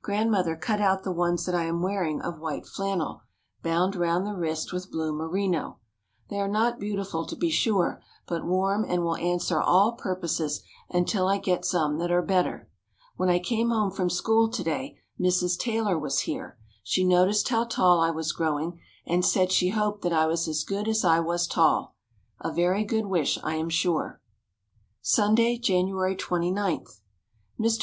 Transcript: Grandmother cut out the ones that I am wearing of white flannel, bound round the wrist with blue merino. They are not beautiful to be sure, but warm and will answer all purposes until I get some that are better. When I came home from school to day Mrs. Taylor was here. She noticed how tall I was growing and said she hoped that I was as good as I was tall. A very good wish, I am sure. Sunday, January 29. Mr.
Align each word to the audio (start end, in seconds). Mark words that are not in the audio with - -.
Grandmother 0.00 0.56
cut 0.56 0.80
out 0.80 1.02
the 1.04 1.12
ones 1.12 1.44
that 1.44 1.54
I 1.54 1.64
am 1.64 1.82
wearing 1.82 2.22
of 2.22 2.38
white 2.40 2.64
flannel, 2.64 3.20
bound 3.62 3.94
round 3.94 4.26
the 4.26 4.32
wrist 4.32 4.72
with 4.72 4.90
blue 4.90 5.12
merino. 5.12 5.80
They 6.30 6.40
are 6.40 6.48
not 6.48 6.80
beautiful 6.80 7.26
to 7.26 7.36
be 7.36 7.50
sure, 7.50 8.00
but 8.26 8.46
warm 8.46 8.86
and 8.88 9.04
will 9.04 9.16
answer 9.18 9.60
all 9.60 9.92
purposes 9.92 10.62
until 10.88 11.26
I 11.28 11.36
get 11.36 11.66
some 11.66 11.98
that 11.98 12.10
are 12.10 12.22
better. 12.22 12.70
When 13.16 13.28
I 13.28 13.38
came 13.38 13.68
home 13.68 13.90
from 13.90 14.08
school 14.08 14.48
to 14.48 14.62
day 14.64 14.96
Mrs. 15.20 15.58
Taylor 15.58 15.98
was 15.98 16.20
here. 16.20 16.56
She 16.82 17.04
noticed 17.04 17.50
how 17.50 17.64
tall 17.64 18.00
I 18.00 18.08
was 18.10 18.32
growing 18.32 18.80
and 19.04 19.26
said 19.26 19.52
she 19.52 19.68
hoped 19.68 20.00
that 20.04 20.10
I 20.14 20.24
was 20.26 20.48
as 20.48 20.64
good 20.64 20.88
as 20.88 21.04
I 21.04 21.20
was 21.20 21.46
tall. 21.46 21.94
A 22.40 22.50
very 22.50 22.82
good 22.82 23.04
wish, 23.04 23.38
I 23.44 23.56
am 23.56 23.68
sure. 23.68 24.22
Sunday, 25.02 25.58
January 25.58 26.16
29. 26.16 26.86
Mr. 27.60 27.74